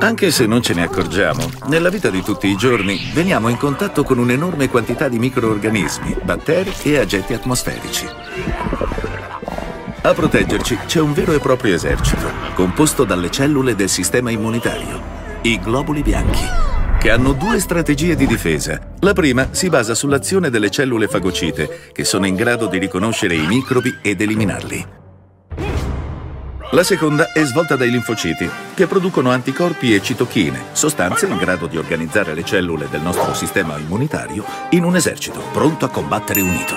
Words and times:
Anche 0.00 0.30
se 0.30 0.46
non 0.46 0.62
ce 0.62 0.74
ne 0.74 0.84
accorgiamo, 0.84 1.50
nella 1.66 1.90
vita 1.90 2.08
di 2.08 2.22
tutti 2.22 2.46
i 2.46 2.56
giorni 2.56 2.98
veniamo 3.12 3.48
in 3.48 3.56
contatto 3.56 4.04
con 4.04 4.18
un'enorme 4.18 4.68
quantità 4.68 5.08
di 5.08 5.18
microorganismi, 5.18 6.18
batteri 6.22 6.72
e 6.84 6.98
agenti 6.98 7.34
atmosferici. 7.34 8.06
A 10.02 10.14
proteggerci 10.14 10.78
c'è 10.86 11.00
un 11.00 11.12
vero 11.12 11.32
e 11.32 11.40
proprio 11.40 11.74
esercito, 11.74 12.30
composto 12.54 13.04
dalle 13.04 13.30
cellule 13.30 13.74
del 13.74 13.88
sistema 13.88 14.30
immunitario, 14.30 15.02
i 15.42 15.58
globuli 15.60 16.02
bianchi, 16.02 16.46
che 16.98 17.10
hanno 17.10 17.32
due 17.32 17.60
strategie 17.60 18.16
di 18.16 18.26
difesa. 18.26 18.80
La 19.00 19.12
prima 19.12 19.48
si 19.52 19.68
basa 19.68 19.94
sull'azione 19.94 20.50
delle 20.50 20.68
cellule 20.68 21.06
fagocite, 21.06 21.90
che 21.92 22.04
sono 22.04 22.26
in 22.26 22.34
grado 22.34 22.66
di 22.66 22.78
riconoscere 22.78 23.36
i 23.36 23.46
microbi 23.46 23.98
ed 24.02 24.20
eliminarli. 24.20 24.86
La 26.72 26.82
seconda 26.82 27.32
è 27.32 27.44
svolta 27.44 27.76
dai 27.76 27.90
linfociti, 27.90 28.50
che 28.74 28.86
producono 28.86 29.30
anticorpi 29.30 29.94
e 29.94 30.02
citochine, 30.02 30.64
sostanze 30.72 31.26
in 31.26 31.36
grado 31.36 31.66
di 31.66 31.78
organizzare 31.78 32.34
le 32.34 32.44
cellule 32.44 32.88
del 32.90 33.00
nostro 33.00 33.32
sistema 33.32 33.78
immunitario 33.78 34.44
in 34.70 34.82
un 34.82 34.96
esercito 34.96 35.40
pronto 35.52 35.84
a 35.84 35.88
combattere 35.88 36.40
unito. 36.40 36.76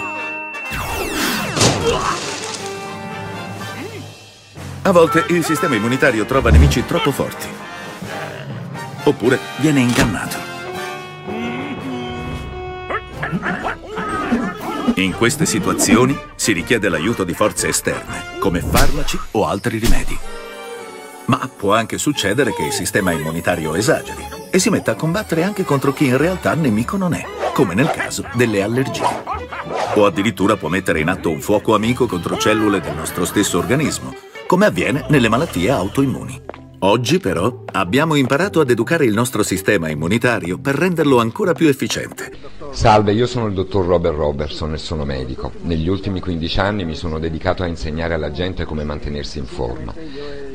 A 4.83 4.91
volte 4.91 5.25
il 5.29 5.43
sistema 5.43 5.75
immunitario 5.75 6.25
trova 6.25 6.51
nemici 6.51 6.85
troppo 6.85 7.11
forti, 7.11 7.47
oppure 9.03 9.39
viene 9.57 9.81
ingannato. 9.81 10.49
In 14.95 15.13
queste 15.13 15.45
situazioni 15.45 16.17
si 16.35 16.51
richiede 16.51 16.89
l'aiuto 16.89 17.23
di 17.23 17.33
forze 17.33 17.69
esterne, 17.69 18.37
come 18.39 18.61
farmaci 18.61 19.17
o 19.31 19.47
altri 19.47 19.77
rimedi. 19.77 20.17
Ma 21.25 21.49
può 21.55 21.73
anche 21.73 21.97
succedere 21.97 22.53
che 22.53 22.65
il 22.65 22.71
sistema 22.73 23.11
immunitario 23.11 23.73
esageri 23.75 24.27
e 24.51 24.59
si 24.59 24.69
metta 24.69 24.91
a 24.91 24.95
combattere 24.95 25.43
anche 25.43 25.63
contro 25.63 25.93
chi 25.93 26.07
in 26.07 26.17
realtà 26.17 26.53
nemico 26.55 26.97
non 26.97 27.13
è, 27.13 27.23
come 27.53 27.73
nel 27.73 27.89
caso 27.89 28.25
delle 28.33 28.61
allergie. 28.61 29.23
O 29.93 30.05
addirittura 30.05 30.57
può 30.57 30.67
mettere 30.67 30.99
in 30.99 31.07
atto 31.07 31.29
un 31.29 31.41
fuoco 31.41 31.73
amico 31.73 32.05
contro 32.05 32.37
cellule 32.37 32.81
del 32.81 32.95
nostro 32.95 33.23
stesso 33.23 33.57
organismo, 33.57 34.13
come 34.45 34.65
avviene 34.65 35.05
nelle 35.07 35.29
malattie 35.29 35.71
autoimmuni. 35.71 36.60
Oggi 36.83 37.19
però 37.19 37.63
abbiamo 37.73 38.15
imparato 38.15 38.59
ad 38.59 38.71
educare 38.71 39.05
il 39.05 39.13
nostro 39.13 39.43
sistema 39.43 39.89
immunitario 39.89 40.57
per 40.57 40.73
renderlo 40.73 41.19
ancora 41.19 41.53
più 41.53 41.67
efficiente. 41.67 42.31
Salve, 42.71 43.13
io 43.13 43.27
sono 43.27 43.45
il 43.45 43.53
dottor 43.53 43.85
Robert 43.85 44.15
Robertson 44.15 44.73
e 44.73 44.77
sono 44.77 45.05
medico. 45.05 45.51
Negli 45.61 45.87
ultimi 45.87 46.19
15 46.19 46.59
anni 46.59 46.83
mi 46.83 46.95
sono 46.95 47.19
dedicato 47.19 47.61
a 47.61 47.67
insegnare 47.67 48.15
alla 48.15 48.31
gente 48.31 48.65
come 48.65 48.83
mantenersi 48.83 49.37
in 49.37 49.45
forma. 49.45 49.93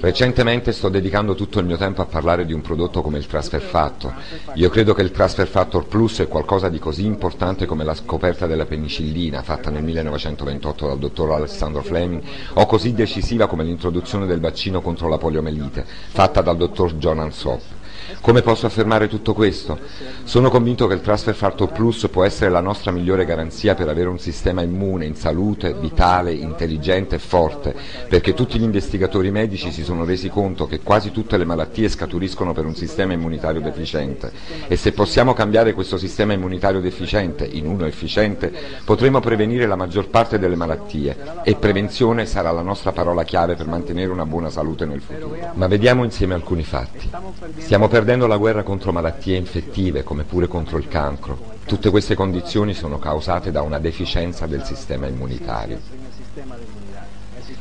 Recentemente 0.01 0.73
sto 0.73 0.89
dedicando 0.89 1.35
tutto 1.35 1.59
il 1.59 1.67
mio 1.67 1.77
tempo 1.77 2.03
a 2.03 2.07
parlare 2.07 2.45
di 2.45 2.53
un 2.53 2.61
prodotto 2.61 3.01
come 3.03 3.19
il 3.19 3.27
Transfer 3.27 3.61
Factor. 3.61 4.15
Io 4.55 4.69
credo 4.69 4.95
che 4.95 5.03
il 5.03 5.11
Transfer 5.11 5.49
Factor 5.49 5.87
Plus 5.87 6.21
è 6.21 6.29
qualcosa 6.29 6.69
di 6.69 6.79
così 6.79 7.05
importante 7.05 7.67
come 7.67 7.83
la 7.83 7.95
scoperta 7.95 8.47
della 8.47 8.67
penicillina 8.67 9.43
fatta 9.43 9.71
nel 9.71 9.83
1928 9.83 10.87
dal 10.87 10.99
dottor 10.99 11.33
Alessandro 11.33 11.83
Fleming 11.83 12.23
o 12.55 12.67
così 12.67 12.93
decisiva 12.93 13.47
come 13.47 13.65
l'introduzione 13.65 14.27
del 14.27 14.41
vaccino 14.41 14.81
contro 14.81 15.09
la 15.09 15.19
poliomelite 15.19 15.85
fatta 15.87 16.43
dal 16.43 16.57
dottor 16.57 16.95
John 16.95 17.21
Ansop. 17.21 17.76
Come 18.21 18.43
posso 18.43 18.67
affermare 18.67 19.09
tutto 19.09 19.35
questo? 19.35 19.79
Sono 20.25 20.51
convinto 20.51 20.87
che 20.87 20.95
il 20.95 21.01
Transfer 21.01 21.35
Factor 21.35 21.73
Plus 21.73 22.09
può 22.11 22.25
essere 22.25 22.51
la 22.51 22.61
nostra 22.61 22.91
migliore 22.91 23.25
garanzia 23.25 23.75
per 23.75 23.89
avere 23.89 24.09
un 24.09 24.19
sistema 24.19 24.63
immune, 24.63 25.07
in 25.07 25.15
salute, 25.15 25.75
vitale, 25.75 26.33
intelligente 26.33 27.17
e 27.17 27.19
forte, 27.19 27.75
perché 28.09 28.35
tutti 28.35 28.59
gli 28.59 28.63
investigatori 28.63 29.31
medici 29.31 29.73
si 29.73 29.85
sono 29.85 30.05
resi 30.05 30.29
conto 30.29 30.67
che 30.67 30.81
quasi 30.81 31.11
tutte 31.11 31.37
le 31.37 31.45
malattie 31.45 31.89
scaturiscono 31.89 32.53
per 32.53 32.65
un 32.65 32.75
sistema 32.75 33.13
immunitario 33.13 33.61
deficiente 33.61 34.33
e 34.69 34.77
se 34.77 34.93
possiamo 34.93 35.33
cambiare 35.33 35.73
questo 35.73 35.97
sistema 35.97 36.33
immunitario 36.33 36.81
deficiente 36.81 37.45
in 37.45 37.67
uno 37.67 37.87
efficiente 37.87 38.53
potremo 38.85 39.21
prevenire 39.21 39.67
la 39.67 39.77
maggior 39.77 40.09
parte 40.09 40.39
delle 40.39 40.57
malattie 40.57 41.17
e 41.43 41.55
prevenzione 41.57 42.27
sarà 42.27 42.51
la 42.51 42.63
nostra 42.63 42.93
parola 42.93 43.25
chiave 43.25 43.55
per 43.55 43.67
mantenere 43.67 44.11
una 44.13 44.27
buona 44.27 44.51
salute 44.51 44.87
nel 44.87 45.01
futuro. 45.01 45.37
Ma 45.55 45.67
vediamo 45.67 46.05
insieme 46.05 46.35
alcuni 46.35 46.63
fatti. 46.63 47.11
Stiamo 47.59 47.89
perdendo 47.97 48.27
la 48.27 48.37
guerra 48.37 48.63
contro 48.63 48.93
malattie 48.93 49.39
infettive 49.39 50.03
come 50.03 50.25
pure 50.25 50.49
contro 50.49 50.77
il 50.77 50.87
cancro. 50.87 51.55
Tutte 51.65 51.89
queste 51.89 52.15
condizioni 52.15 52.75
sono 52.75 52.99
causate 52.99 53.51
da 53.51 53.63
una 53.63 53.79
deficienza 53.79 54.45
del 54.45 54.65
sistema 54.65 55.07
immunitario. 55.07 55.81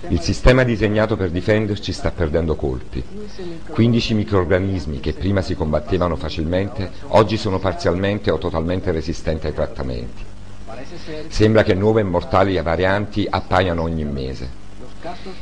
Il 0.09 0.19
sistema 0.19 0.63
disegnato 0.63 1.15
per 1.15 1.29
difenderci 1.29 1.93
sta 1.93 2.11
perdendo 2.11 2.55
colpi. 2.55 3.01
15 3.69 4.13
microrganismi 4.13 4.99
che 4.99 5.13
prima 5.13 5.41
si 5.41 5.55
combattevano 5.55 6.17
facilmente, 6.17 6.91
oggi 7.07 7.37
sono 7.37 7.57
parzialmente 7.57 8.29
o 8.29 8.37
totalmente 8.37 8.91
resistenti 8.91 9.47
ai 9.47 9.53
trattamenti. 9.53 10.21
Sembra 11.29 11.63
che 11.63 11.75
nuove 11.75 12.01
e 12.01 12.03
mortali 12.03 12.61
varianti 12.61 13.25
appaiano 13.29 13.83
ogni 13.83 14.03
mese. 14.03 14.63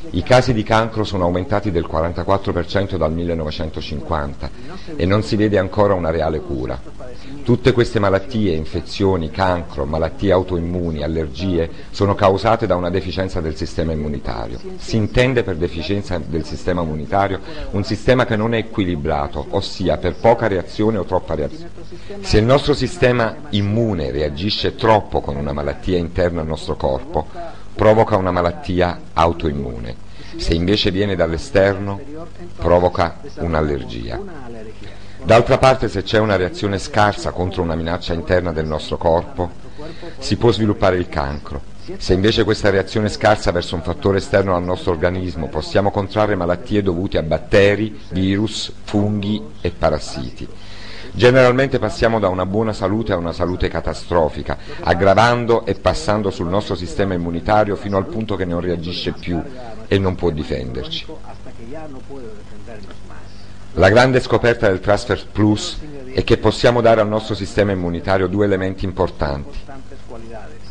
I 0.09 0.23
casi 0.23 0.53
di 0.53 0.63
cancro 0.63 1.03
sono 1.03 1.23
aumentati 1.23 1.71
del 1.71 1.87
44% 1.89 2.97
dal 2.97 3.13
1950 3.13 4.49
e 4.95 5.05
non 5.05 5.23
si 5.23 5.35
vede 5.35 5.57
ancora 5.57 5.93
una 5.93 6.09
reale 6.09 6.39
cura. 6.39 6.79
Tutte 7.43 7.71
queste 7.71 7.99
malattie, 7.99 8.55
infezioni, 8.55 9.29
cancro, 9.29 9.85
malattie 9.85 10.31
autoimmuni, 10.31 11.03
allergie, 11.03 11.69
sono 11.91 12.15
causate 12.15 12.67
da 12.67 12.75
una 12.75 12.89
deficienza 12.89 13.41
del 13.41 13.55
sistema 13.55 13.91
immunitario. 13.91 14.59
Si 14.77 14.95
intende 14.95 15.43
per 15.43 15.57
deficienza 15.57 16.17
del 16.17 16.45
sistema 16.45 16.81
immunitario 16.81 17.39
un 17.71 17.83
sistema 17.83 18.25
che 18.25 18.35
non 18.35 18.53
è 18.53 18.57
equilibrato, 18.57 19.45
ossia 19.49 19.97
per 19.97 20.15
poca 20.15 20.47
reazione 20.47 20.97
o 20.97 21.03
troppa 21.03 21.35
reazione. 21.35 21.69
Se 22.21 22.37
il 22.37 22.45
nostro 22.45 22.73
sistema 22.73 23.35
immune 23.49 24.11
reagisce 24.11 24.75
troppo 24.75 25.21
con 25.21 25.35
una 25.35 25.53
malattia 25.53 25.97
interna 25.97 26.41
al 26.41 26.47
nostro 26.47 26.75
corpo, 26.75 27.27
provoca 27.75 28.17
una 28.17 28.31
malattia 28.31 28.99
autoimmune, 29.13 29.95
se 30.37 30.53
invece 30.53 30.91
viene 30.91 31.15
dall'esterno 31.15 31.99
provoca 32.55 33.19
un'allergia. 33.37 34.19
D'altra 35.23 35.57
parte 35.57 35.87
se 35.87 36.03
c'è 36.03 36.19
una 36.19 36.35
reazione 36.35 36.77
scarsa 36.77 37.31
contro 37.31 37.61
una 37.61 37.75
minaccia 37.75 38.13
interna 38.13 38.51
del 38.51 38.65
nostro 38.65 38.97
corpo, 38.97 39.51
si 40.19 40.35
può 40.35 40.51
sviluppare 40.51 40.97
il 40.97 41.07
cancro. 41.07 41.71
Se 41.97 42.13
invece 42.13 42.45
questa 42.45 42.69
reazione 42.69 43.09
scarsa 43.09 43.51
verso 43.51 43.75
un 43.75 43.81
fattore 43.81 44.17
esterno 44.17 44.55
al 44.55 44.63
nostro 44.63 44.91
organismo, 44.91 45.47
possiamo 45.47 45.91
contrarre 45.91 46.35
malattie 46.35 46.81
dovute 46.81 47.17
a 47.17 47.23
batteri, 47.23 47.99
virus, 48.09 48.71
funghi 48.83 49.41
e 49.59 49.71
parassiti. 49.71 50.47
Generalmente 51.15 51.77
passiamo 51.77 52.19
da 52.19 52.27
una 52.27 52.47
buona 52.47 52.73
salute 52.73 53.13
a 53.13 53.17
una 53.17 53.33
salute 53.33 53.67
catastrofica, 53.67 54.57
aggravando 54.81 55.63
e 55.63 55.75
passando 55.75 56.31
sul 56.31 56.47
nostro 56.47 56.73
sistema 56.73 57.13
immunitario 57.13 57.75
fino 57.75 57.97
al 57.97 58.07
punto 58.07 58.35
che 58.35 58.45
non 58.45 58.59
reagisce 58.59 59.11
più 59.11 59.39
e 59.87 59.99
non 59.99 60.15
può 60.15 60.31
difenderci. 60.31 61.05
La 63.73 63.89
grande 63.89 64.21
scoperta 64.21 64.67
del 64.67 64.79
Transfer 64.79 65.23
Plus 65.31 65.77
è 66.13 66.23
che 66.23 66.37
possiamo 66.37 66.81
dare 66.81 67.01
al 67.01 67.07
nostro 67.07 67.35
sistema 67.35 67.71
immunitario 67.71 68.25
due 68.27 68.45
elementi 68.45 68.83
importanti, 68.85 69.59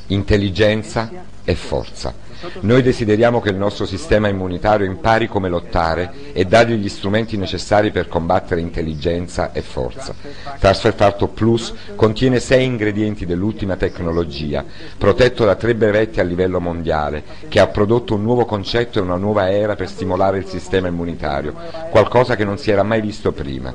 intelligenza 0.08 1.08
e 1.44 1.54
forza. 1.54 2.12
Noi 2.60 2.82
desideriamo 2.82 3.40
che 3.40 3.50
il 3.50 3.56
nostro 3.56 3.86
sistema 3.86 4.28
immunitario 4.28 4.86
impari 4.86 5.28
come 5.28 5.48
lottare 5.48 6.32
e 6.32 6.44
dargli 6.44 6.74
gli 6.74 6.88
strumenti 6.88 7.36
necessari 7.36 7.90
per 7.90 8.08
combattere 8.08 8.60
intelligenza 8.60 9.52
e 9.52 9.62
forza. 9.62 10.14
Transfer 10.58 10.94
Factor 10.94 11.28
Plus 11.30 11.72
contiene 11.94 12.40
sei 12.40 12.64
ingredienti 12.64 13.26
dell'ultima 13.26 13.76
tecnologia, 13.76 14.64
protetto 14.98 15.44
da 15.44 15.54
tre 15.54 15.74
brevetti 15.74 16.20
a 16.20 16.24
livello 16.24 16.60
mondiale, 16.60 17.22
che 17.48 17.60
ha 17.60 17.68
prodotto 17.68 18.14
un 18.14 18.22
nuovo 18.22 18.44
concetto 18.44 18.98
e 18.98 19.02
una 19.02 19.16
nuova 19.16 19.50
era 19.50 19.76
per 19.76 19.88
stimolare 19.88 20.38
il 20.38 20.46
sistema 20.46 20.88
immunitario, 20.88 21.54
qualcosa 21.90 22.34
che 22.34 22.44
non 22.44 22.58
si 22.58 22.70
era 22.70 22.82
mai 22.82 23.00
visto 23.00 23.32
prima. 23.32 23.72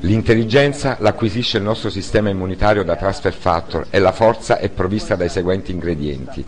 L'intelligenza 0.00 0.96
l'acquisisce 1.00 1.56
il 1.56 1.62
nostro 1.62 1.88
sistema 1.88 2.28
immunitario 2.28 2.84
da 2.84 2.96
transfer 2.96 3.32
factor 3.32 3.86
e 3.88 3.98
la 3.98 4.12
forza 4.12 4.58
è 4.58 4.68
provvista 4.68 5.16
dai 5.16 5.30
seguenti 5.30 5.72
ingredienti. 5.72 6.44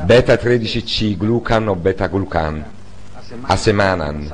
Beta 0.00 0.34
13C 0.34 1.16
glucan 1.16 1.68
o 1.68 1.74
beta 1.76 2.06
glucan, 2.06 2.64
asemanan, 3.42 4.32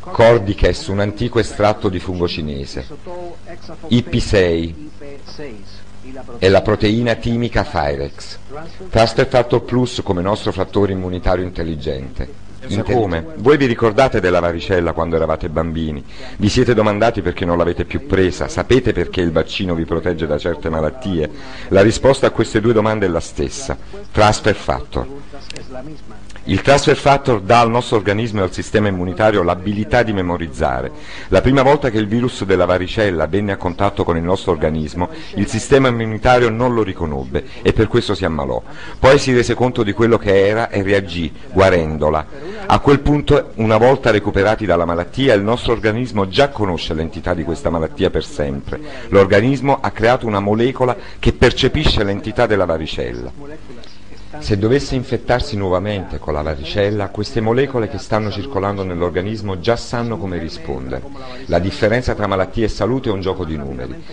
cordyceps, 0.00 0.88
un 0.88 1.00
antico 1.00 1.38
estratto 1.38 1.88
di 1.88 1.98
fungo 1.98 2.28
cinese, 2.28 2.86
IP6 3.88 4.74
e 6.38 6.48
la 6.48 6.60
proteina 6.60 7.14
timica 7.14 7.64
Thyrex, 7.64 8.38
Transfer 8.90 9.26
Factor 9.26 9.62
Plus 9.62 10.02
come 10.02 10.20
nostro 10.20 10.52
fattore 10.52 10.92
immunitario 10.92 11.44
intelligente, 11.44 12.48
Come? 12.84 13.24
Voi 13.36 13.56
vi 13.56 13.66
ricordate 13.66 14.20
della 14.20 14.40
varicella 14.40 14.92
quando 14.92 15.16
eravate 15.16 15.48
bambini? 15.48 16.04
Vi 16.36 16.48
siete 16.48 16.74
domandati 16.74 17.22
perché 17.22 17.44
non 17.44 17.56
l'avete 17.56 17.84
più 17.84 18.06
presa? 18.06 18.48
Sapete 18.48 18.92
perché 18.92 19.20
il 19.22 19.32
vaccino 19.32 19.74
vi 19.74 19.84
protegge 19.84 20.26
da 20.26 20.36
certe 20.36 20.68
malattie? 20.68 21.30
La 21.68 21.80
risposta 21.80 22.26
a 22.26 22.30
queste 22.30 22.60
due 22.60 22.72
domande 22.72 23.06
è 23.06 23.08
la 23.08 23.20
stessa. 23.20 23.76
Transfer 24.12 24.54
factor. 24.54 25.06
Il 26.44 26.62
transfer 26.62 26.96
factor 26.96 27.42
dà 27.42 27.60
al 27.60 27.70
nostro 27.70 27.96
organismo 27.96 28.40
e 28.40 28.44
al 28.44 28.52
sistema 28.52 28.88
immunitario 28.88 29.42
l'abilità 29.42 30.02
di 30.02 30.14
memorizzare. 30.14 30.90
La 31.28 31.42
prima 31.42 31.62
volta 31.62 31.90
che 31.90 31.98
il 31.98 32.08
virus 32.08 32.44
della 32.44 32.64
varicella 32.64 33.26
venne 33.26 33.52
a 33.52 33.56
contatto 33.58 34.04
con 34.04 34.16
il 34.16 34.22
nostro 34.22 34.52
organismo, 34.52 35.10
il 35.34 35.46
sistema 35.46 35.88
immunitario 35.88 36.48
non 36.48 36.72
lo 36.72 36.82
riconobbe 36.82 37.44
e 37.60 37.74
per 37.74 37.88
questo 37.88 38.14
si 38.14 38.24
ammalò. 38.24 38.62
Poi 38.98 39.18
si 39.18 39.34
rese 39.34 39.54
conto 39.54 39.82
di 39.82 39.92
quello 39.92 40.16
che 40.16 40.48
era 40.48 40.70
e 40.70 40.82
reagì, 40.82 41.30
guarendola. 41.52 42.26
A 42.66 42.78
quel 42.78 43.00
punto, 43.00 43.50
una 43.56 43.76
volta 43.76 44.10
recuperati 44.10 44.64
dalla 44.64 44.86
malattia, 44.86 45.34
il 45.34 45.42
nostro 45.42 45.72
organismo 45.72 46.26
già 46.26 46.48
conosce 46.48 46.94
l'entità 46.94 47.34
di 47.34 47.44
questa 47.44 47.68
malattia 47.68 48.08
per 48.08 48.24
sempre. 48.24 48.80
L'organismo 49.08 49.78
ha 49.80 49.90
creato 49.90 50.26
una 50.26 50.40
molecola 50.40 50.96
che 51.18 51.34
percepisce 51.34 52.02
l'entità 52.02 52.46
della 52.46 52.64
varicella. 52.64 53.30
Se 54.38 54.56
dovesse 54.56 54.94
infettarsi 54.94 55.56
nuovamente 55.56 56.18
con 56.18 56.32
la 56.32 56.42
varicella, 56.42 57.08
queste 57.08 57.40
molecole 57.40 57.88
che 57.88 57.98
stanno 57.98 58.30
circolando 58.30 58.84
nell'organismo 58.84 59.58
già 59.58 59.74
sanno 59.74 60.18
come 60.18 60.38
rispondere. 60.38 61.02
La 61.46 61.58
differenza 61.58 62.14
tra 62.14 62.28
malattia 62.28 62.64
e 62.64 62.68
salute 62.68 63.08
è 63.08 63.12
un 63.12 63.20
gioco 63.20 63.44
di 63.44 63.56
numeri. 63.56 64.04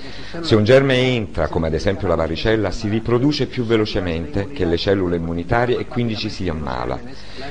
Se 0.42 0.56
un 0.56 0.64
germe 0.64 0.98
entra, 0.98 1.48
come 1.50 1.68
ad 1.68 1.76
esempio 1.76 2.08
la 2.08 2.16
varicella, 2.16 2.72
si 2.72 2.90
riproduce 2.90 3.46
più 3.46 3.64
velocemente 3.64 4.48
che 4.48 4.66
le 4.66 4.78
cellule 4.78 5.18
immunitarie 5.18 5.78
e 5.78 5.86
quindi 5.86 6.18
ci 6.18 6.30
si 6.30 6.50
ammala. 6.50 7.00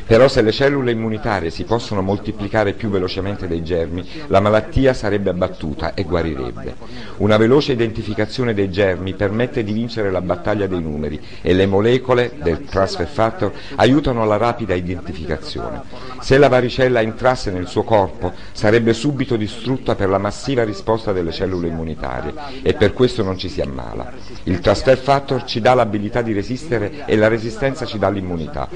Però 0.05 0.27
se 0.27 0.43
le 0.43 0.51
cellule 0.51 0.91
immunitarie 0.91 1.51
si 1.51 1.63
possono 1.63 2.03
moltiplicare 2.03 2.73
più 2.73 2.91
velocemente 2.91 3.47
dei 3.47 3.63
germi, 3.63 4.05
la 4.27 4.41
malattia 4.41 4.93
sarebbe 4.93 5.31
abbattuta 5.31 5.95
e 5.95 6.03
guarirebbe. 6.03 6.75
Una 7.19 7.37
veloce 7.37 7.73
identificazione 7.73 8.55
dei 8.55 8.71
germi 8.71 9.15
permette 9.15 9.63
di 9.63 9.73
vincere 9.73 10.11
la 10.11 10.21
battaglia 10.21 10.67
dei 10.67 10.83
numeri 10.83 11.21
e 11.41 11.55
le 11.55 11.67
molecole 11.67 12.33
del 12.43 12.56
transfer 12.65 13.07
factor 13.07 13.53
aiutano 13.77 14.23
alla 14.23 14.37
rapida 14.37 14.75
identificazione. 14.75 15.83
Se 16.21 16.39
la 16.39 16.49
varicella 16.49 17.01
entrasse 17.01 17.51
nel 17.51 17.67
suo 17.69 17.83
corpo 17.83 18.33
sarebbe 18.53 18.93
subito 18.93 19.37
distrutta 19.37 19.95
per 19.95 20.09
la 20.09 20.19
massiva 20.19 20.65
risposta 20.65 21.13
delle 21.13 21.33
cellule 21.33 21.69
immunitarie 21.69 22.35
e 22.63 22.75
per 22.75 22.93
questo 22.93 23.23
non 23.23 23.37
ci 23.39 23.49
si 23.49 23.61
ammala. 23.61 24.13
Il 24.45 24.61
transfer 24.61 24.97
factor 24.99 25.45
ci 25.45 25.61
dà 25.61 25.75
l'abilità 25.75 26.23
di 26.23 26.33
resistere 26.33 27.05
e 27.07 27.17
la 27.17 27.29
resistenza 27.29 27.85
ci 27.85 27.99
dà 27.99 28.09
l'immunità. 28.09 28.69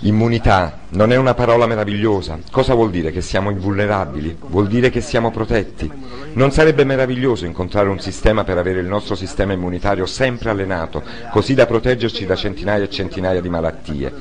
Immunità 0.00 0.80
non 0.90 1.12
è 1.12 1.16
una 1.16 1.34
parola 1.34 1.66
meravigliosa. 1.66 2.38
Cosa 2.50 2.74
vuol 2.74 2.90
dire? 2.90 3.12
Che 3.12 3.20
siamo 3.20 3.50
invulnerabili? 3.50 4.36
Vuol 4.48 4.66
dire 4.66 4.90
che 4.90 5.00
siamo 5.00 5.30
protetti? 5.30 5.90
Non 6.32 6.50
sarebbe 6.50 6.84
meraviglioso 6.84 7.46
incontrare 7.46 7.88
un 7.88 8.00
sistema 8.00 8.44
per 8.44 8.58
avere 8.58 8.80
il 8.80 8.86
nostro 8.86 9.14
sistema 9.14 9.52
immunitario 9.52 10.06
sempre 10.06 10.50
allenato, 10.50 11.02
così 11.30 11.54
da 11.54 11.66
proteggerci 11.66 12.26
da 12.26 12.36
centinaia 12.36 12.87
centinaia 12.88 13.40
di 13.40 13.48
malattie? 13.48 14.12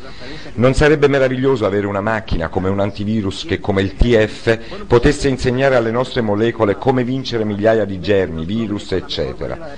Non 0.54 0.74
sarebbe 0.74 1.08
meraviglioso 1.08 1.66
avere 1.66 1.88
una 1.88 2.02
macchina 2.02 2.50
come 2.50 2.70
un 2.70 2.80
antivirus 2.80 3.46
che, 3.46 3.60
come 3.60 3.82
il 3.82 3.96
TF, 3.96 4.86
potesse 4.88 5.28
insegnare 5.28 5.76
alle 5.76 5.92
nostre 5.92 6.22
molecole 6.22 6.78
come 6.78 7.04
vincere 7.04 7.46
migliaia 7.46 7.86
di 7.86 8.00
germi, 8.00 8.46
virus, 8.46 8.92
eccetera? 8.92 9.76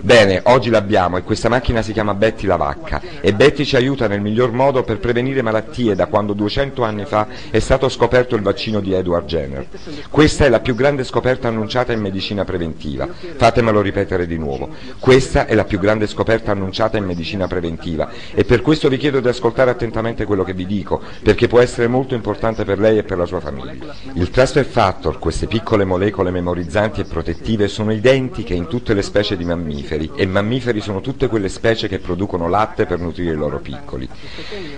Bene, 0.00 0.40
oggi 0.44 0.70
l'abbiamo 0.70 1.16
e 1.16 1.22
questa 1.22 1.48
macchina 1.48 1.82
si 1.82 1.92
chiama 1.92 2.14
Betty 2.14 2.46
la 2.46 2.56
vacca 2.56 3.00
e 3.20 3.32
Betty 3.32 3.64
ci 3.64 3.76
aiuta 3.76 4.06
nel 4.06 4.20
miglior 4.20 4.52
modo 4.52 4.82
per 4.82 4.98
prevenire 4.98 5.42
malattie 5.42 5.94
da 5.94 6.06
quando 6.06 6.32
200 6.32 6.82
anni 6.82 7.04
fa 7.04 7.26
è 7.50 7.58
stato 7.58 7.88
scoperto 7.88 8.36
il 8.36 8.42
vaccino 8.42 8.80
di 8.80 8.92
Edward 8.92 9.26
Jenner. 9.26 9.66
Questa 10.10 10.44
è 10.44 10.48
la 10.48 10.60
più 10.60 10.74
grande 10.74 11.04
scoperta 11.04 11.48
annunciata 11.48 11.92
in 11.92 12.00
medicina 12.00 12.44
preventiva. 12.44 13.08
Fatemelo 13.36 13.80
ripetere 13.80 14.26
di 14.26 14.38
nuovo. 14.38 14.68
Questa 14.98 15.46
è 15.46 15.54
la 15.54 15.64
più 15.64 15.78
grande 15.78 16.06
scoperta 16.06 16.52
annunciata 16.52 16.98
in 16.98 17.04
medicina 17.04 17.46
preventiva 17.46 18.10
e 18.34 18.44
per 18.44 18.62
questo 18.62 18.88
vi 18.88 18.96
chiedo 18.96 19.20
di 19.20 19.28
ascoltare 19.28 19.70
attentamente 19.70 20.24
quello 20.24 20.44
che 20.44 20.54
vi 20.54 20.66
dico, 20.66 21.02
perché 21.22 21.46
può 21.46 21.60
essere 21.60 21.88
molto 21.88 22.14
importante 22.14 22.64
per 22.64 22.78
lei 22.78 22.98
e 22.98 23.02
per 23.02 23.18
la 23.18 23.26
sua 23.26 23.40
famiglia. 23.40 23.94
Il 24.14 24.30
transfer 24.30 24.64
factor, 24.64 25.18
queste 25.18 25.46
piccole 25.46 25.84
molecole 25.84 26.30
memorizzanti 26.30 27.00
e 27.00 27.04
protettive, 27.04 27.68
sono 27.68 27.92
identiche 27.92 28.54
in 28.54 28.66
tutte 28.66 28.94
le 28.94 29.02
specie 29.02 29.36
di 29.36 29.44
mammiferi 29.44 30.10
e 30.14 30.26
mammiferi 30.26 30.80
sono 30.80 31.00
tutte 31.00 31.28
quelle 31.28 31.48
specie 31.48 31.88
che 31.88 31.98
producono 31.98 32.48
latte 32.48 32.86
per 32.86 32.98
nutrire 32.98 33.32
i 33.32 33.36
loro 33.36 33.58
piccoli. 33.58 34.08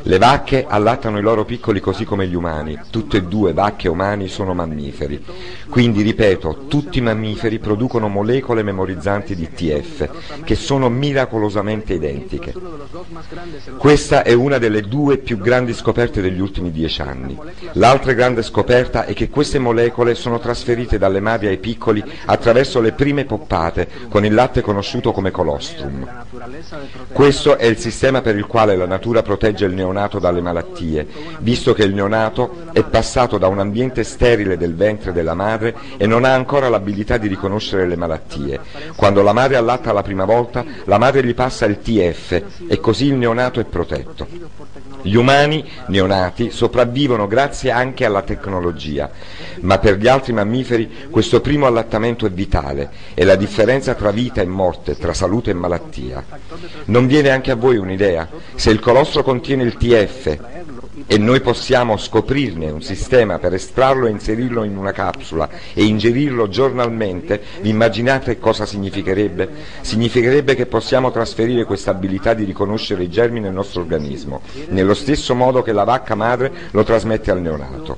Le 0.02 0.18
vacche 0.18 0.64
allattano 0.68 1.18
i 1.18 1.22
loro 1.22 1.44
piccoli 1.44 1.80
così 1.80 2.04
come 2.04 2.26
gli 2.26 2.34
umani, 2.34 2.78
tutte 2.90 3.18
e 3.18 3.22
due, 3.22 3.52
vacche 3.52 3.88
umani, 3.88 4.28
sono 4.28 4.54
mammiferi. 4.54 5.24
Quindi, 5.68 6.02
ripeto, 6.02 6.66
tutti 6.68 6.98
i 6.98 7.02
mammiferi 7.02 7.58
producono 7.58 8.08
molecole 8.08 8.62
memorizzanti 8.62 9.34
di 9.34 9.50
TF, 9.50 10.42
che 10.44 10.54
sono 10.54 10.88
miracolosamente 10.88 11.94
identiche. 11.94 12.54
Questa 13.78 14.22
è 14.22 14.32
una 14.32 14.58
delle 14.58 14.82
due 14.82 15.18
più 15.18 15.38
grandi 15.38 15.72
scoperte 15.72 16.20
degli 16.20 16.40
ultimi 16.40 16.72
dieci 16.72 17.00
anni. 17.00 17.38
L'altra 17.72 18.12
grande 18.12 18.42
scoperta 18.42 19.04
è 19.04 19.12
che 19.12 19.28
queste 19.28 19.58
molecole 19.58 20.14
sono 20.14 20.40
trasferite 20.40 20.98
dalle 20.98 21.20
madri 21.20 21.46
ai 21.46 21.58
piccoli 21.58 22.02
attraverso 22.24 22.80
le 22.80 22.92
prime 22.92 23.24
poppate, 23.24 23.88
con 24.08 24.24
il 24.24 24.34
latte 24.34 24.60
conosciuto 24.60 25.12
come 25.12 25.30
colostrum. 25.30 26.24
Questo 27.12 27.56
è 27.56 27.66
il 27.66 27.78
sistema 27.78 28.20
per 28.20 28.36
il 28.36 28.46
quale 28.46 28.76
la 28.76 28.86
natura 28.86 29.22
protegge 29.22 29.66
il 29.66 29.74
neonato 29.74 30.18
dalle 30.18 30.40
malattie, 30.40 31.06
visto 31.38 31.72
che 31.72 31.84
il 31.84 31.94
neonato 31.94 32.66
è 32.72 32.82
passato 32.82 33.38
da 33.38 33.46
un 33.46 33.60
ambiente 33.60 34.02
sterile 34.02 34.56
del 34.56 34.74
ventre 34.74 35.12
della 35.12 35.34
madre 35.34 35.74
e 35.96 36.06
non 36.06 36.24
ha 36.24 36.34
ancora 36.34 36.68
l'abilità 36.68 37.16
di 37.16 37.28
riconoscere 37.28 37.86
le 37.86 37.96
malattie. 37.96 38.60
Quando 38.96 39.22
la 39.22 39.32
madre 39.32 39.56
allatta 39.56 39.92
la 39.92 40.02
prima 40.02 40.24
volta, 40.24 40.64
la 40.84 40.98
madre 40.98 41.24
gli 41.24 41.34
passa 41.34 41.66
il 41.66 41.78
TF 41.78 42.42
e 42.66 42.80
così 42.80 43.06
il 43.06 43.14
neonato 43.14 43.27
è 43.60 43.64
protetto. 43.64 44.26
Gli 45.02 45.14
umani 45.14 45.64
neonati 45.86 46.50
sopravvivono 46.50 47.26
grazie 47.26 47.70
anche 47.70 48.04
alla 48.04 48.22
tecnologia, 48.22 49.10
ma 49.60 49.78
per 49.78 49.96
gli 49.96 50.08
altri 50.08 50.32
mammiferi 50.32 51.08
questo 51.10 51.40
primo 51.40 51.66
allattamento 51.66 52.26
è 52.26 52.30
vitale, 52.30 52.90
è 53.14 53.24
la 53.24 53.36
differenza 53.36 53.94
tra 53.94 54.10
vita 54.10 54.40
e 54.40 54.46
morte, 54.46 54.96
tra 54.96 55.12
salute 55.12 55.50
e 55.50 55.54
malattia. 55.54 56.24
Non 56.86 57.06
viene 57.06 57.30
anche 57.30 57.50
a 57.50 57.56
voi 57.56 57.76
un'idea? 57.76 58.28
Se 58.54 58.70
il 58.70 58.80
colostro 58.80 59.22
contiene 59.22 59.62
il 59.62 59.76
TF 59.76 60.57
e 61.10 61.16
noi 61.16 61.40
possiamo 61.40 61.96
scoprirne 61.96 62.70
un 62.70 62.82
sistema 62.82 63.38
per 63.38 63.54
estrarlo 63.54 64.06
e 64.06 64.10
inserirlo 64.10 64.62
in 64.62 64.76
una 64.76 64.92
capsula 64.92 65.48
e 65.72 65.84
ingerirlo 65.84 66.48
giornalmente, 66.48 67.40
vi 67.62 67.70
immaginate 67.70 68.38
cosa 68.38 68.66
significherebbe? 68.66 69.48
Significherebbe 69.80 70.54
che 70.54 70.66
possiamo 70.66 71.10
trasferire 71.10 71.64
questa 71.64 71.92
abilità 71.92 72.34
di 72.34 72.44
riconoscere 72.44 73.04
i 73.04 73.08
germi 73.08 73.40
nel 73.40 73.54
nostro 73.54 73.80
organismo, 73.80 74.42
nello 74.68 74.92
stesso 74.92 75.34
modo 75.34 75.62
che 75.62 75.72
la 75.72 75.84
vacca 75.84 76.14
madre 76.14 76.52
lo 76.72 76.84
trasmette 76.84 77.30
al 77.30 77.40
neonato. 77.40 77.96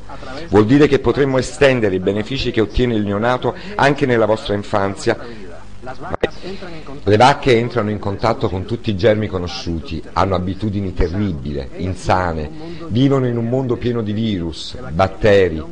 Vuol 0.48 0.66
dire 0.66 0.86
che 0.86 1.00
potremmo 1.00 1.36
estendere 1.36 1.96
i 1.96 2.00
benefici 2.00 2.52
che 2.52 2.60
ottiene 2.60 2.94
il 2.94 3.04
neonato 3.04 3.56
anche 3.74 4.06
nella 4.06 4.26
vostra 4.26 4.54
infanzia 4.54 5.48
le 7.04 7.16
vacche 7.16 7.56
entrano 7.56 7.88
in 7.88 7.98
contatto 7.98 8.50
con 8.50 8.66
tutti 8.66 8.90
i 8.90 8.96
germi 8.96 9.28
conosciuti, 9.28 10.02
hanno 10.12 10.34
abitudini 10.34 10.92
terribili, 10.92 11.66
insane, 11.76 12.50
vivono 12.88 13.26
in 13.26 13.38
un 13.38 13.48
mondo 13.48 13.76
pieno 13.76 14.02
di 14.02 14.12
virus, 14.12 14.76
batteri, 14.90 15.62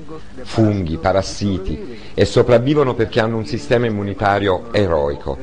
funghi, 0.42 0.96
parassiti 0.96 1.98
e 2.14 2.24
sopravvivono 2.24 2.94
perché 2.94 3.20
hanno 3.20 3.36
un 3.36 3.44
sistema 3.44 3.84
immunitario 3.84 4.72
eroico. 4.72 5.36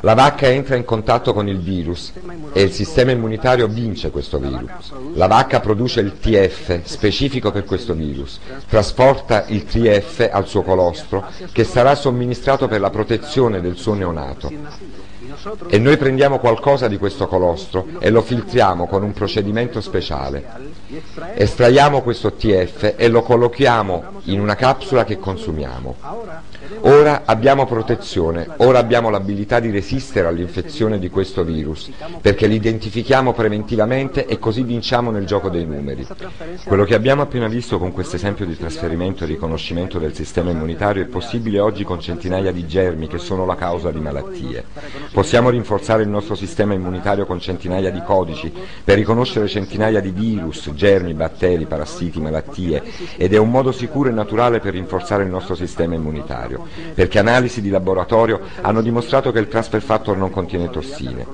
La 0.00 0.14
vacca 0.14 0.46
entra 0.48 0.74
in 0.74 0.84
contatto 0.84 1.32
con 1.32 1.48
il 1.48 1.58
virus 1.58 2.12
e 2.52 2.62
il 2.62 2.72
sistema 2.72 3.12
immunitario 3.12 3.68
vince 3.68 4.10
questo 4.10 4.38
virus. 4.38 4.92
La 5.14 5.28
vacca 5.28 5.60
produce 5.60 6.00
il 6.00 6.18
TF 6.18 6.82
specifico 6.82 7.52
per 7.52 7.64
questo 7.64 7.94
virus, 7.94 8.40
trasporta 8.68 9.44
il 9.46 9.64
TF 9.64 10.28
al 10.32 10.46
suo 10.48 10.62
colostro 10.62 11.24
che 11.52 11.64
sarà 11.64 11.94
somministrato 11.94 12.66
per 12.66 12.80
la 12.80 12.90
protezione 12.90 13.60
del 13.60 13.76
suo 13.76 13.94
neonato. 13.94 14.50
E 15.68 15.78
noi 15.78 15.96
prendiamo 15.96 16.38
qualcosa 16.38 16.88
di 16.88 16.98
questo 16.98 17.28
colostro 17.28 17.86
e 18.00 18.10
lo 18.10 18.22
filtriamo 18.22 18.86
con 18.86 19.02
un 19.02 19.12
procedimento 19.12 19.80
speciale. 19.80 20.44
Estraiamo 21.34 22.02
questo 22.02 22.32
TF 22.32 22.94
e 22.96 23.08
lo 23.08 23.22
collochiamo 23.22 24.22
in 24.24 24.40
una 24.40 24.54
capsula 24.54 25.04
che 25.04 25.18
consumiamo. 25.18 25.96
Ora 26.80 27.22
abbiamo 27.24 27.66
protezione, 27.66 28.46
ora 28.58 28.78
abbiamo 28.78 29.10
l'abilità 29.10 29.60
di 29.60 29.70
resistere 29.70 30.26
all'infezione 30.26 30.98
di 30.98 31.08
questo 31.08 31.44
virus, 31.44 31.90
perché 32.20 32.46
li 32.46 32.56
identifichiamo 32.56 33.32
preventivamente 33.32 34.26
e 34.26 34.38
così 34.38 34.62
vinciamo 34.62 35.10
nel 35.10 35.26
gioco 35.26 35.48
dei 35.48 35.64
numeri. 35.64 36.06
Quello 36.64 36.84
che 36.84 36.94
abbiamo 36.94 37.22
appena 37.22 37.48
visto 37.48 37.78
con 37.78 37.92
questo 37.92 38.16
esempio 38.16 38.46
di 38.46 38.56
trasferimento 38.56 39.24
e 39.24 39.26
riconoscimento 39.26 39.98
del 39.98 40.14
sistema 40.14 40.50
immunitario 40.50 41.02
è 41.02 41.06
possibile 41.06 41.60
oggi 41.60 41.84
con 41.84 42.00
centinaia 42.00 42.52
di 42.52 42.66
germi 42.66 43.06
che 43.06 43.18
sono 43.18 43.46
la 43.46 43.56
causa 43.56 43.90
di 43.90 44.00
malattie. 44.00 44.64
Possiamo 45.12 45.50
rinforzare 45.50 46.02
il 46.02 46.08
nostro 46.08 46.34
sistema 46.34 46.74
immunitario 46.74 47.26
con 47.26 47.40
centinaia 47.40 47.90
di 47.90 48.02
codici 48.02 48.52
per 48.84 48.96
riconoscere 48.96 49.48
centinaia 49.48 50.00
di 50.00 50.10
virus, 50.10 50.70
germi, 50.74 51.14
batteri, 51.14 51.66
parassiti, 51.66 52.20
malattie 52.20 52.82
ed 53.16 53.32
è 53.32 53.36
un 53.38 53.50
modo 53.50 53.72
sicuro 53.72 54.08
e 54.08 54.12
naturale 54.12 54.60
per 54.60 54.72
rinforzare 54.72 55.22
il 55.22 55.30
nostro 55.30 55.54
sistema 55.54 55.94
immunitario, 55.94 56.55
perché 56.94 57.18
analisi 57.18 57.60
di 57.60 57.70
laboratorio 57.70 58.40
hanno 58.60 58.82
dimostrato 58.82 59.32
che 59.32 59.38
il 59.38 59.48
transfer 59.48 59.82
factor 59.82 60.16
non 60.16 60.30
contiene 60.30 60.70
tossine. 60.70 61.26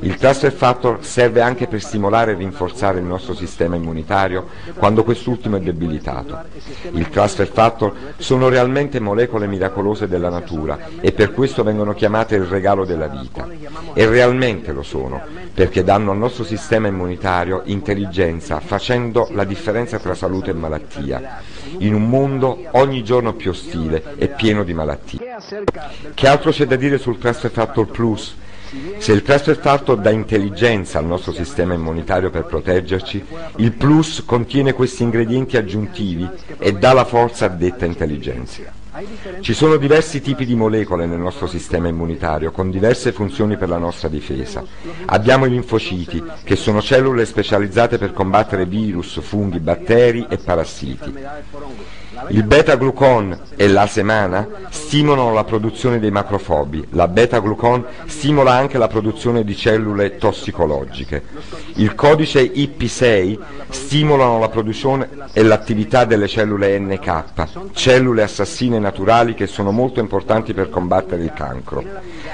Il 0.00 0.16
transfer 0.16 0.52
factor 0.52 1.04
serve 1.04 1.40
anche 1.40 1.66
per 1.66 1.80
stimolare 1.80 2.32
e 2.32 2.34
rinforzare 2.34 2.98
il 2.98 3.04
nostro 3.04 3.34
sistema 3.34 3.76
immunitario 3.76 4.46
quando 4.76 5.04
quest'ultimo 5.04 5.56
è 5.56 5.60
debilitato. 5.60 6.38
Il 6.92 7.08
transfer 7.08 7.48
factor 7.48 7.92
sono 8.18 8.48
realmente 8.48 9.00
molecole 9.00 9.46
miracolose 9.46 10.08
della 10.08 10.30
natura 10.30 10.78
e 11.00 11.12
per 11.12 11.32
questo 11.32 11.62
vengono 11.62 11.94
chiamate 11.94 12.36
il 12.36 12.44
regalo 12.44 12.84
della 12.84 13.08
vita. 13.08 13.48
E 13.92 14.06
realmente 14.06 14.72
lo 14.72 14.82
sono, 14.82 15.20
perché 15.54 15.82
danno 15.82 16.10
al 16.10 16.18
nostro 16.18 16.44
sistema 16.44 16.88
immunitario 16.88 17.62
intelligenza, 17.64 18.60
facendo 18.60 19.28
la 19.32 19.44
differenza 19.44 19.98
tra 19.98 20.14
salute 20.14 20.50
e 20.50 20.54
malattia, 20.54 21.40
in 21.78 21.94
un 21.94 22.08
mondo 22.08 22.62
ogni 22.72 23.02
giorno 23.02 23.34
più 23.34 23.50
ostile 23.50 24.14
e 24.16 24.28
pieno 24.28 24.64
di 24.64 24.74
malattie. 24.74 25.36
Che 26.14 26.28
altro 26.28 26.50
c'è 26.50 26.66
da 26.66 26.76
dire 26.76 26.98
sul 26.98 27.18
Transfer 27.18 27.50
Factor 27.50 27.86
Plus? 27.86 28.36
Se 28.98 29.12
il 29.12 29.22
transfer 29.22 29.56
factor 29.56 29.96
dà 29.98 30.10
intelligenza 30.10 30.98
al 30.98 31.06
nostro 31.06 31.32
sistema 31.32 31.74
immunitario 31.74 32.30
per 32.30 32.46
proteggerci, 32.46 33.24
il 33.56 33.72
plus 33.72 34.24
contiene 34.24 34.72
questi 34.72 35.04
ingredienti 35.04 35.56
aggiuntivi 35.56 36.28
e 36.58 36.72
dà 36.72 36.92
la 36.92 37.04
forza 37.04 37.46
a 37.46 37.48
detta 37.48 37.84
intelligenza. 37.84 38.84
Ci 39.40 39.52
sono 39.52 39.76
diversi 39.76 40.22
tipi 40.22 40.46
di 40.46 40.54
molecole 40.54 41.04
nel 41.04 41.18
nostro 41.18 41.46
sistema 41.46 41.88
immunitario 41.88 42.50
con 42.50 42.70
diverse 42.70 43.12
funzioni 43.12 43.58
per 43.58 43.68
la 43.68 43.76
nostra 43.76 44.08
difesa. 44.08 44.64
Abbiamo 45.06 45.44
i 45.44 45.50
linfociti, 45.50 46.22
che 46.42 46.56
sono 46.56 46.80
cellule 46.80 47.26
specializzate 47.26 47.98
per 47.98 48.14
combattere 48.14 48.64
virus, 48.64 49.20
funghi, 49.20 49.60
batteri 49.60 50.26
e 50.30 50.38
parassiti. 50.38 51.12
Il 52.28 52.44
beta-glucon 52.44 53.38
e 53.56 53.68
la 53.68 53.86
semana 53.86 54.48
stimolano 54.70 55.32
la 55.32 55.44
produzione 55.44 55.98
dei 55.98 56.10
macrofobi. 56.10 56.86
La 56.90 57.08
beta-glucon 57.08 57.84
stimola 58.06 58.52
anche 58.52 58.78
la 58.78 58.88
produzione 58.88 59.44
di 59.44 59.54
cellule 59.54 60.16
tossicologiche. 60.16 61.22
Il 61.74 61.94
codice 61.94 62.42
IP6 62.42 63.38
stimolano 63.68 64.38
la 64.38 64.48
produzione 64.48 65.08
e 65.32 65.42
l'attività 65.42 66.04
delle 66.04 66.26
cellule 66.26 66.78
NK, 66.78 67.72
cellule 67.72 68.22
assassine 68.22 68.78
naturali 68.78 69.34
che 69.34 69.46
sono 69.46 69.70
molto 69.70 70.00
importanti 70.00 70.54
per 70.54 70.70
combattere 70.70 71.22
il 71.22 71.32
cancro. 71.32 71.84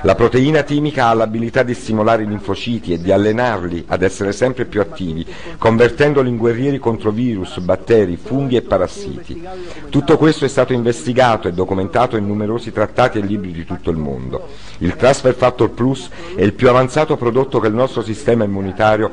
La 0.03 0.15
proteina 0.15 0.63
timica 0.63 1.09
ha 1.09 1.15
l'abilità 1.15 1.63
di 1.63 1.75
stimolare 1.75 2.23
i 2.23 2.27
linfociti 2.27 2.93
e 2.93 3.01
di 3.01 3.13
allenarli 3.13 3.85
ad 3.89 4.03
essere 4.03 4.33
sempre 4.33 4.65
più 4.65 4.81
attivi, 4.81 5.27
convertendoli 5.59 6.29
in 6.29 6.37
guerrieri 6.37 6.79
contro 6.79 7.11
virus, 7.11 7.59
batteri, 7.59 8.17
funghi 8.17 8.57
e 8.57 8.63
parassiti. 8.63 9.43
Tutto 9.89 10.17
questo 10.17 10.45
è 10.45 10.49
stato 10.49 10.73
investigato 10.73 11.49
e 11.49 11.53
documentato 11.53 12.17
in 12.17 12.27
numerosi 12.27 12.73
trattati 12.73 13.19
e 13.19 13.23
libri 13.23 13.53
di 13.53 13.65
tutto 13.65 13.91
il 13.91 13.97
mondo. 13.97 14.49
Il 14.79 14.97
Transfer 14.97 15.35
Factor 15.35 15.71
Plus 15.71 16.09
è 16.35 16.43
il 16.43 16.55
più 16.55 16.69
avanzato 16.69 17.17
prodotto 17.17 17.61
che 17.61 17.69
il 17.69 17.75
nostro 17.75 18.03
sistema 18.03 18.45
immunitario 18.45 19.11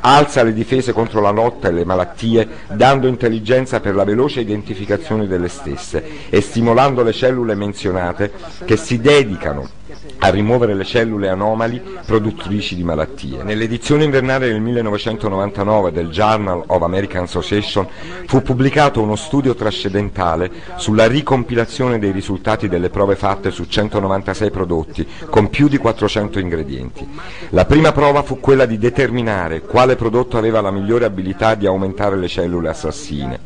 alza 0.00 0.42
le 0.42 0.52
difese 0.52 0.92
contro 0.92 1.20
la 1.20 1.30
lotta 1.30 1.68
e 1.68 1.72
le 1.72 1.84
malattie, 1.84 2.48
dando 2.72 3.06
intelligenza 3.06 3.80
per 3.80 3.94
la 3.94 4.04
veloce 4.04 4.40
identificazione 4.40 5.26
delle 5.26 5.48
stesse 5.48 6.28
e 6.28 6.40
stimolando 6.40 7.02
le 7.02 7.12
cellule 7.12 7.54
menzionate 7.54 8.32
che 8.64 8.76
si 8.76 9.00
dedicano 9.00 9.80
a 10.18 10.28
rimuovere 10.30 10.74
le 10.74 10.84
cellule 10.84 11.28
anomali 11.28 11.82
produttrici 12.06 12.74
di 12.74 12.82
malattie. 12.82 13.42
Nell'edizione 13.42 14.04
invernale 14.04 14.48
del 14.48 14.60
1999 14.60 15.92
del 15.92 16.08
Journal 16.08 16.62
of 16.66 16.82
American 16.82 17.24
Association 17.24 17.86
fu 18.26 18.42
pubblicato 18.42 19.02
uno 19.02 19.16
studio 19.16 19.54
trascendentale 19.54 20.50
sulla 20.76 21.06
ricompilazione 21.06 21.98
dei 21.98 22.12
risultati 22.12 22.68
delle 22.68 22.88
prove 22.88 23.16
fatte 23.16 23.50
su 23.50 23.66
196 23.66 24.50
prodotti 24.50 25.06
con 25.28 25.50
più 25.50 25.68
di 25.68 25.76
400 25.76 26.38
ingredienti. 26.38 27.06
La 27.50 27.64
prima 27.64 27.92
prova 27.92 28.22
fu 28.22 28.40
quella 28.40 28.64
di 28.64 28.78
determinare 28.78 29.60
quale 29.60 29.96
prodotto 29.96 30.38
aveva 30.38 30.60
la 30.60 30.70
migliore 30.70 31.04
abilità 31.04 31.54
di 31.54 31.66
aumentare 31.66 32.16
le 32.16 32.28
cellule 32.28 32.68
assassine. 32.68 33.40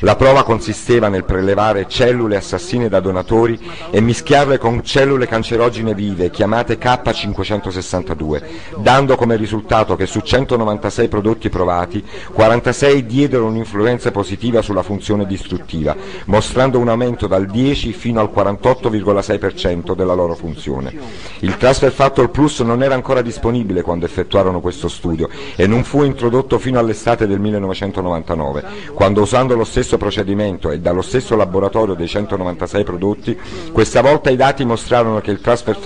La 0.00 0.14
prova 0.16 0.44
consisteva 0.44 1.08
nel 1.08 1.24
prelevare 1.24 1.88
cellule 1.88 2.36
assassine 2.36 2.88
da 2.88 3.00
donatori 3.00 3.58
e 3.90 4.00
mischiarle 4.00 4.58
con 4.58 4.84
cellule 4.84 5.26
cancerogene 5.26 5.54
vive 5.94 6.30
chiamate 6.30 6.78
K562, 6.78 8.42
dando 8.76 9.16
come 9.16 9.36
risultato 9.36 9.96
che 9.96 10.06
su 10.06 10.20
196 10.20 11.08
prodotti 11.08 11.48
provati 11.48 12.04
46 12.32 13.06
diedero 13.06 13.46
un'influenza 13.46 14.10
positiva 14.10 14.60
sulla 14.62 14.82
funzione 14.82 15.26
distruttiva, 15.26 15.96
mostrando 16.26 16.78
un 16.78 16.88
aumento 16.88 17.26
dal 17.26 17.46
10 17.46 17.92
fino 17.92 18.20
al 18.20 18.30
48,6% 18.34 19.94
della 19.94 20.14
loro 20.14 20.34
funzione. 20.34 20.94
Il 21.40 21.56
Transfer 21.56 21.90
Factor 21.90 22.30
Plus 22.30 22.60
non 22.60 22.82
era 22.82 22.94
ancora 22.94 23.22
disponibile 23.22 23.82
quando 23.82 24.04
effettuarono 24.04 24.60
questo 24.60 24.88
studio 24.88 25.28
e 25.56 25.66
non 25.66 25.84
fu 25.84 26.02
introdotto 26.02 26.58
fino 26.58 26.78
all'estate 26.78 27.26
del 27.26 27.40
1999, 27.40 28.64
quando 28.92 29.22
usando 29.22 29.54
lo 29.54 29.64
stesso 29.64 29.96
procedimento 29.96 30.70
e 30.70 30.80
dallo 30.80 31.02
stesso 31.02 31.34
laboratorio 31.34 31.94
dei 31.94 32.08
196 32.08 32.84
prodotti, 32.84 33.38
questa 33.72 34.02
volta 34.02 34.30
i 34.30 34.36
dati 34.36 34.64
mostrarono 34.64 35.20
che 35.20 35.30
il 35.30 35.40
Transfer 35.46 35.78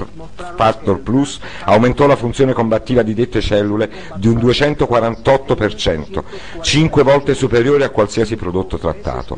Factor 0.56 1.00
Plus 1.00 1.38
aumentò 1.64 2.06
la 2.06 2.16
funzione 2.16 2.54
combattiva 2.54 3.02
di 3.02 3.12
dette 3.12 3.42
cellule 3.42 3.90
di 4.14 4.26
un 4.26 4.36
248%, 4.36 6.22
5 6.62 7.02
volte 7.02 7.34
superiore 7.34 7.84
a 7.84 7.90
qualsiasi 7.90 8.36
prodotto 8.36 8.78
trattato. 8.78 9.36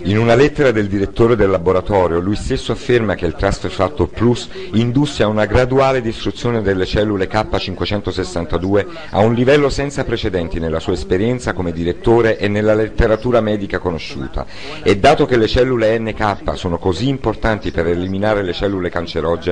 In 0.00 0.18
una 0.18 0.34
lettera 0.34 0.72
del 0.72 0.88
direttore 0.88 1.36
del 1.36 1.48
laboratorio, 1.48 2.20
lui 2.20 2.36
stesso 2.36 2.70
afferma 2.70 3.14
che 3.14 3.24
il 3.24 3.34
Transfer 3.34 3.70
Factor 3.70 4.10
Plus 4.10 4.50
indusse 4.72 5.22
a 5.22 5.28
una 5.28 5.46
graduale 5.46 6.02
distruzione 6.02 6.60
delle 6.60 6.84
cellule 6.84 7.26
K562 7.26 8.86
a 9.10 9.20
un 9.20 9.32
livello 9.32 9.70
senza 9.70 10.04
precedenti 10.04 10.60
nella 10.60 10.80
sua 10.80 10.92
esperienza 10.92 11.54
come 11.54 11.72
direttore 11.72 12.36
e 12.36 12.46
nella 12.48 12.74
letteratura 12.74 13.40
medica 13.40 13.78
conosciuta 13.78 14.44
e 14.82 14.98
dato 14.98 15.24
che 15.24 15.38
le 15.38 15.46
cellule 15.46 15.98
NK 15.98 16.56
sono 16.56 16.76
così 16.76 17.08
importanti 17.08 17.70
per 17.70 17.86
eliminare 17.86 18.42
le 18.42 18.52
cellule 18.52 18.90
cancerogene, 18.90 19.44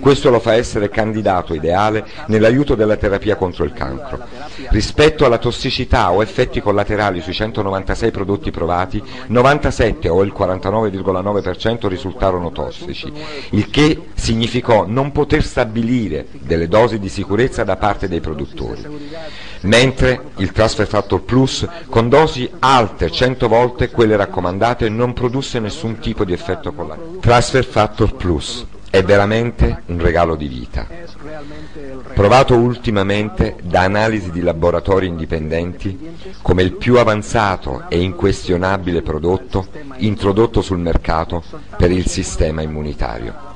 questo 0.00 0.30
lo 0.30 0.40
fa 0.40 0.54
essere 0.54 0.88
candidato 0.88 1.54
ideale 1.54 2.04
nell'aiuto 2.26 2.74
della 2.74 2.96
terapia 2.96 3.36
contro 3.36 3.64
il 3.64 3.72
cancro. 3.72 4.18
Rispetto 4.70 5.24
alla 5.24 5.38
tossicità 5.38 6.10
o 6.10 6.22
effetti 6.22 6.60
collaterali 6.60 7.20
sui 7.20 7.32
196 7.32 8.10
prodotti 8.10 8.50
provati, 8.50 9.02
97 9.28 10.08
o 10.08 10.22
il 10.22 10.34
49,9% 10.36 11.86
risultarono 11.88 12.50
tossici, 12.50 13.12
il 13.50 13.70
che 13.70 14.08
significò 14.14 14.86
non 14.86 15.12
poter 15.12 15.42
stabilire 15.42 16.26
delle 16.32 16.68
dosi 16.68 16.98
di 16.98 17.08
sicurezza 17.08 17.64
da 17.64 17.76
parte 17.76 18.08
dei 18.08 18.20
produttori 18.20 19.46
mentre 19.62 20.30
il 20.36 20.52
Transfer 20.52 20.86
Factor 20.86 21.22
Plus 21.22 21.66
con 21.88 22.08
dosi 22.08 22.48
alte 22.60 23.10
100 23.10 23.48
volte 23.48 23.90
quelle 23.90 24.16
raccomandate 24.16 24.88
non 24.88 25.12
produsse 25.12 25.58
nessun 25.58 25.98
tipo 25.98 26.24
di 26.24 26.32
effetto 26.32 26.72
collaterale. 26.72 27.18
Transfer 27.20 27.64
Factor 27.64 28.14
Plus 28.14 28.66
è 28.90 29.02
veramente 29.02 29.82
un 29.86 30.00
regalo 30.00 30.34
di 30.34 30.48
vita. 30.48 30.86
Provato 32.14 32.54
ultimamente 32.54 33.56
da 33.62 33.82
analisi 33.82 34.30
di 34.30 34.40
laboratori 34.40 35.06
indipendenti 35.06 36.16
come 36.42 36.62
il 36.62 36.72
più 36.72 36.98
avanzato 36.98 37.84
e 37.88 38.00
inquestionabile 38.00 39.02
prodotto 39.02 39.66
introdotto 39.96 40.62
sul 40.62 40.78
mercato 40.78 41.42
per 41.76 41.90
il 41.90 42.06
sistema 42.06 42.62
immunitario. 42.62 43.47